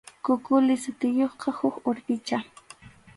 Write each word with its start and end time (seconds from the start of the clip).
Kukuli 0.27 0.75
sutiyuqqa 0.83 1.51
huk 1.59 1.75
urpicha. 1.89 2.37